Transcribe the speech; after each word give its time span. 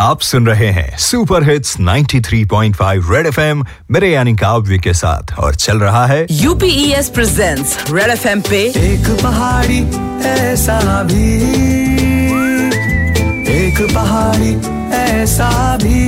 आप 0.00 0.20
सुन 0.20 0.46
रहे 0.46 0.66
हैं 0.66 0.98
सुपर 0.98 1.50
हिट्स 1.50 1.76
93.5 1.80 3.10
रेड 3.10 3.26
एफएम 3.26 3.64
मेरे 3.90 4.10
यानी 4.10 4.36
काव्य 4.36 4.78
के 4.78 4.92
साथ। 4.94 5.34
और 5.38 5.54
चल 5.54 5.78
रहा 5.78 6.06
है 6.06 6.26
यूपीएस 6.30 7.08
प्रेजेंट्स 7.08 7.78
रेड 7.90 8.10
एफएम 8.10 8.40
पे 8.40 8.60
एक 8.64 9.20
पहाड़ी 9.22 9.78
ऐसा 10.28 11.02
भी। 11.02 11.34
एक 13.56 13.94
पहाड़ी 13.94 14.54
ऐसा 14.94 15.76
भी। 15.76 16.06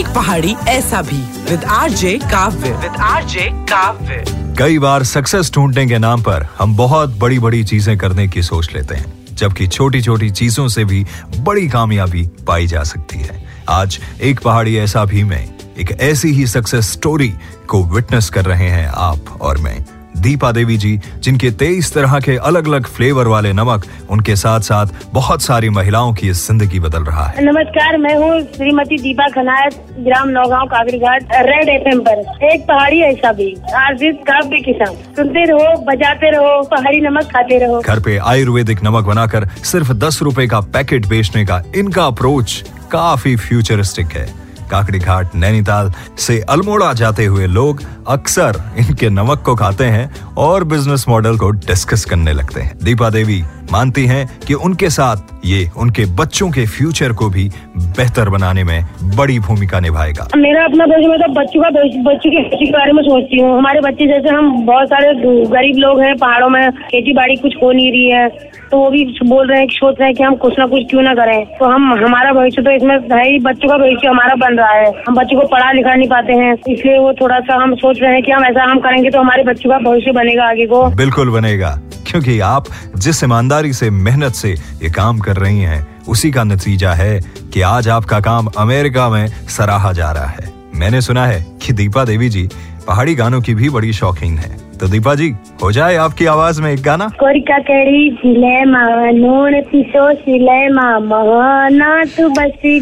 एक 0.00 0.08
पहाड़ी 0.08 0.56
ऐसा 0.68 1.02
भी 1.02 1.50
with 1.50 1.64
RJ 1.64 2.18
Kavya. 2.24 2.70
With 2.70 3.00
RJ 3.00 3.50
Kavya. 3.52 4.24
कई 4.58 4.78
बार 4.78 5.04
सक्सेस 5.04 5.52
ढूँढने 5.54 5.86
के 5.86 5.98
नाम 5.98 6.22
पर 6.22 6.48
हम 6.58 6.76
बहुत 6.76 7.18
बड़ी 7.18 7.38
बड़ी 7.38 7.64
चीज़ें 7.64 7.98
करने 7.98 8.28
की 8.28 8.42
सोच 8.42 8.70
लेते 8.74 8.94
हैं। 8.94 9.17
जबकि 9.38 9.66
छोटी 9.66 10.02
छोटी 10.02 10.30
चीज़ों 10.30 10.68
से 10.68 10.84
भी 10.84 11.04
बड़ी 11.38 11.68
कामयाबी 11.68 12.28
पाई 12.46 12.66
जा 12.66 12.82
सकती 12.82 13.18
है। 13.18 13.44
आज 13.68 13.98
एक 14.22 14.40
पहाड़ी 14.40 14.76
ऐसा 14.76 15.04
भी 15.04 15.24
में 15.24 15.54
एक 15.78 15.90
ऐसी 16.00 16.28
ही 16.28 16.46
सक्सेस 16.46 16.90
स्टोरी 16.92 17.32
को 17.68 17.84
विटनेस 17.84 18.30
कर 18.30 18.44
रहे 18.44 18.68
हैं 18.68 18.88
आप 18.88 19.38
और 19.40 19.58
मैं। 19.58 19.84
दीपा 20.18 20.50
देवी 20.52 20.76
जी 20.78 20.96
जिनके 21.18 21.50
तेईस 21.60 21.92
तरह 21.94 22.18
के 22.20 22.36
अलग 22.48 22.68
अलग 22.68 22.86
फ्लेवर 22.88 23.26
वाले 23.26 23.52
नमक 23.52 23.84
उनके 24.10 24.36
साथ 24.36 24.60
साथ 24.60 24.86
बहुत 25.12 25.42
सारी 25.42 25.70
महिलाओं 25.70 26.12
की 26.14 26.30
ज़िंदगी 26.32 26.80
बदल 26.80 27.04
रहा 27.04 27.26
है। 27.26 27.44
नमस्कार 27.44 27.96
मैं 27.98 28.14
हूँ 28.16 28.40
श्रीमती 28.54 28.98
दीपा 28.98 29.28
खनायत 29.28 29.74
ग्राम 29.98 30.28
नौगांव 30.28 30.66
कागड़ी 30.66 30.98
घाट 30.98 31.32
रेड 31.48 31.68
एफ़ 31.68 31.98
पर। 32.00 32.24
एक 32.46 32.66
पहाड़ी 32.68 33.00
ऐसा 33.02 33.32
भी 33.32 33.54
आर्जित 33.76 34.20
काव्य 34.28 34.60
किसान 34.62 34.94
सुनते 35.16 35.44
रहो 35.44 35.76
बजाते 35.84 36.30
रहो 36.30 36.62
पहाड़ी 36.70 37.00
नमक 37.00 37.30
खाते 37.32 37.58
रहो। 37.58 37.80
घर 37.80 38.00
पे 38.00 38.16
आयुर्वेदिक 38.26 38.82
नमक 38.84 39.04
बनाकर 39.04 39.48
सिर्फ़ 39.64 39.92
दस 39.98 40.22
रूपए 40.22 40.46
का 40.46 40.60
पैकेट 40.74 41.06
बेचने 41.06 41.44
का 41.44 41.62
इनका 41.76 42.04
अप्रोच 42.06 42.62
काफ़ी 42.92 43.36
फ्यूचरिस्टिक 43.36 44.12
है। 44.12 44.26
काकड़ी 44.68 44.98
घाट, 44.98 45.34
नैनीताल 45.34 45.92
से 46.18 46.40
अल्मोड़ा 46.40 46.92
जाते 46.92 47.24
हुए 47.26 47.46
लोग 47.46 47.82
अक्सर 48.08 48.62
इनके 48.78 49.10
नमक 49.10 49.42
को 49.42 49.54
खाते 49.54 49.84
हैं 49.84 50.10
और 50.38 50.64
बिज़नेस 50.64 51.04
मॉडल 51.08 51.36
को 51.36 51.50
डिस्कस 51.50 52.04
करने 52.04 52.32
लगते 52.32 52.60
हैं। 52.60 52.76
दीपा 52.82 53.10
देवी 53.10 53.42
मानती 53.72 54.04
हैं 54.06 54.26
कि 54.46 54.54
उनके 54.66 54.90
साथ 54.90 55.46
ये 55.46 55.68
उनके 55.78 56.04
बच्चों 56.16 56.50
के 56.50 56.64
फ्यूचर 56.68 57.12
को 57.12 57.28
भी 57.30 57.48
बेहतर 57.78 58.28
बनाने 58.28 58.64
में 58.64 58.80
बड़ी 59.16 59.38
भूमिका 59.40 59.80
निभाएगा। 59.80 60.26
मेरा 60.36 60.64
अपना 60.64 60.86
भविष्य 60.86 61.08
मैं 61.08 61.18
तो 61.18 61.32
बच्चों 61.32 61.62
का 61.62 61.70
बच्चों 61.70 62.30
के 62.30 62.40
भविष्य 62.40 62.64
के 62.64 62.70
बारे 62.72 62.92
में 62.92 63.02
सोचती 63.02 63.40
हूँ। 63.40 63.56
हमारे 63.58 63.80
बच्चे 63.80 64.06
जैसे 64.06 64.34
हम 64.36 64.64
बहुत 64.66 64.88
सारे 64.88 65.14
गरीब 65.50 65.76
लोग 65.78 66.00
हैं 66.00 66.14
पहाड़ों 66.18 66.48
में 66.48 66.70
खेती 66.84 67.12
बाड़ी 67.14 67.36
कुछ 67.36 67.56
हो 67.62 67.72
नहीं 67.72 67.90
रही 67.90 68.08
है 68.10 68.28
तो 68.70 68.78
वो 68.78 68.88
भी 68.90 69.04
बोल 69.24 69.46
रहे 69.48 69.58
हैं 69.60 69.66
सोच 69.70 69.94
रहे 69.98 70.08
हैं 70.08 70.14
कि 70.16 70.22
हम 70.22 70.34
कुछ 70.36 70.58
ना 70.58 70.66
कुछ 70.66 70.82
क्यों 70.90 71.02
ना 71.02 71.14
करें। 71.14 71.44
तो 71.58 71.64
हम 71.64 71.92
हमारा 72.04 72.32
भविष्य 72.32 72.62
तो 72.62 72.70
इसमें 72.70 72.94
है 73.12 73.22
ही 73.24 73.38
बच्चों 73.40 73.68
का 73.68 73.76
भविष्य 73.76 74.08
हमारा 74.08 74.34
बन 74.42 74.58
रहा 74.58 74.72
है। 74.72 74.90
हम 75.08 75.14
बच्चों 75.14 75.40
को 75.40 75.46
पढ़ा 75.48 75.70
लिखा 75.72 75.94
नहीं 75.94 76.08
पाते 76.08 76.32
हैं 76.34 76.52
इसलिए 76.54 76.98
वो 76.98 77.12
थोड़ा 77.20 77.38
सा 77.40 77.62
हम 77.62 77.74
सोच 77.76 78.02
रहे 78.02 78.12
हैं 78.12 78.22
कि 78.22 78.32
हम 78.32 78.44
ऐसा 78.44 78.70
हम 78.70 78.80
करेंगे 78.80 79.10
तो 79.10 79.20
हमारे 79.20 79.44
बच्चों 79.44 79.70
का 79.70 79.78
भविष्य 79.90 80.12
बनेगा 80.12 80.48
आगे 80.48 80.66
को। 80.66 80.84
बिल्कुल 80.96 81.30
बनेगा। 81.30 81.78
क्योंकि 82.08 82.40
आप 82.40 82.66
जिस 82.96 83.24
ईमानदारी 83.24 83.72
से, 83.72 83.90
मेहनत 83.90 84.34
से 84.34 84.52
ये 84.52 84.90
काम 84.90 85.18
कर 85.18 85.36
रही 85.36 85.60
हैं, 85.60 86.04
उसी 86.08 86.30
का 86.30 86.44
नतीजा 86.44 86.94
है 86.94 87.20
कि 87.52 87.60
आज 87.60 87.88
आपका 87.88 88.20
काम 88.20 88.46
अमेरिका 88.46 89.08
में 89.08 89.46
सराहा 89.48 89.92
जा 89.92 90.12
रहा 90.12 90.26
है। 90.26 90.52
मैंने 90.74 91.00
सुना 91.00 91.26
है 91.26 91.46
कि 91.62 91.72
दीपा 91.72 92.04
देवी 92.04 92.28
जी 92.28 92.48
पहाड़ी 92.86 93.14
गानों 93.14 93.40
की 93.40 93.54
भी 93.54 93.70
बड़ी 93.70 93.92
शौकीन 93.92 94.38
है। 94.38 94.67
तो 94.80 94.88
दीपा 94.88 95.14
जी 95.14 95.34
हो 95.62 95.72
जाए 95.72 95.94
आपकी 95.96 96.26
आवाज़ 96.26 96.62
में 96.62 96.72
एक 96.72 96.82
गाना? 96.82 97.08
कोरिका 97.08 97.58
कड़ी 97.58 98.10
सिलेमा 98.18 98.82
नून 99.10 99.60
पिसो 99.60 100.14
सिलेमा 100.14 100.98
महना 100.98 102.04
तू 102.04 102.28
बसी 102.28 102.80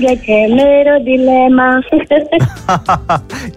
मेरो 0.54 0.98
दिलेमा 1.04 1.68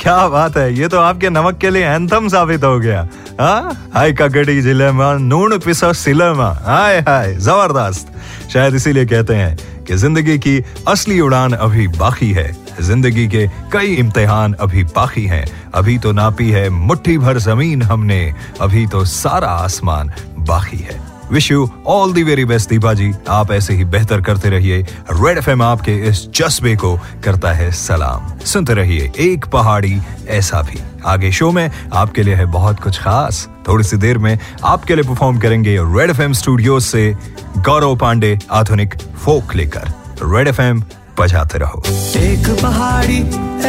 क्या 0.02 0.28
बात 0.28 0.58
है 0.58 0.74
ये 0.74 0.88
तो 0.88 1.00
आपके 1.00 1.30
नमक 1.30 1.58
के 1.58 1.70
लिए 1.70 1.86
एंथम 1.86 2.28
साबित 2.28 2.64
हो 2.64 2.80
गया। 2.80 3.08
हाँ? 3.42 3.92
हाय 3.94 4.12
ककड़ी 4.12 4.62
ज़िले 4.62 4.92
में 4.92 5.20
नून 5.20 5.58
पिसो 5.58 5.94
सिले 5.94 6.32
में। 6.34 6.46
हाय 6.46 7.00
हाय 7.00 7.34
ज़बरदस्त। 7.34 8.14
शायद 8.54 8.76
इसीलिए 8.76 9.06
कहते 9.06 9.36
हैं 9.36 9.58
कि 9.84 9.96
ज़िंदगी 9.96 10.38
की 10.40 10.64
असली 10.88 11.20
उड़ान 11.20 11.54
अभी 11.54 11.88
बाकी 11.88 12.32
है। 12.32 12.69
ज़िंदगी 12.82 13.28
के 13.28 13.48
कई 13.72 13.94
इम्तिहान 13.96 14.54
अभी 14.54 14.84
बाकी 14.96 15.26
हैं। 15.26 15.46
अभी 15.76 15.98
तो 15.98 16.12
नापी 16.12 16.50
है 16.50 16.70
मुट्ठी 16.70 17.18
भर 17.18 17.38
ज़मीन 17.40 17.82
हमने। 17.82 18.34
अभी 18.62 18.88
तो 18.88 19.06
सारा 19.06 19.48
आसमान 19.48 20.12
बाकी 20.40 20.78
है। 20.78 21.00
Wish 21.32 21.52
you 21.52 21.70
all 21.88 22.14
the 22.14 22.24
very 22.24 22.46
best 22.46 22.70
Deepa 22.70 22.94
ji. 22.94 23.12
आप 23.30 23.52
ऐसे 23.52 23.74
ही 23.74 23.84
बेहतर 23.86 24.22
करते 24.22 24.50
रहिए। 24.50 24.82
रेड 25.12 25.38
एफएम 25.38 25.62
आपके 25.62 25.96
इस 26.10 26.26
जज्बे 26.36 26.76
को 26.76 26.96
करता 27.24 27.52
है 27.54 27.72
सलाम। 27.72 28.38
सुनते 28.46 28.74
रहिए 28.74 29.12
एक 29.20 29.46
पहाड़ी 29.46 30.00
ऐसा 30.28 30.62
भी। 30.62 30.80
आगे 31.06 31.32
शो 31.32 31.52
में 31.52 31.70
आपके 31.94 32.24
लिए 32.24 32.36
है 32.36 32.46
बहुत 32.46 32.80
कुछ 32.80 33.00
खास। 33.00 33.48
थोड़ी 33.68 33.84
सी 33.84 33.98
देर 33.98 34.18
में 34.18 34.38
आपके 34.64 34.96
लिए 34.96 35.04
परफॉर्म 35.04 35.40
करेंगे 35.40 35.78
रेड 35.80 36.10
एफ़ 36.10 36.32
स्टूडियो 36.32 36.80
से 36.80 37.14
गौरव 37.58 37.96
पांडे 37.96 38.38
आधुनिक 38.52 38.96
फोक 39.26 39.56
लेकर। 39.56 39.92
रेड 40.24 40.48
एफएम 40.48 40.84
बजाते 41.20 41.58
रहो 41.64 41.82
एक 42.20 42.50
पहाड़ी 42.62 43.20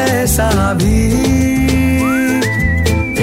ऐसा 0.00 0.50
भी 0.83 0.99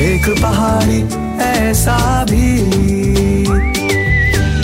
एक 0.05 0.29
पहाड़ी 0.41 1.01
ऐसा 1.49 1.97
भी 2.31 2.45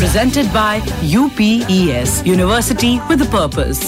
presented 0.04 0.50
by 0.54 0.80
UPES 1.12 2.12
University 2.26 2.90
with 3.10 3.22
a 3.22 3.30
purpose 3.36 3.80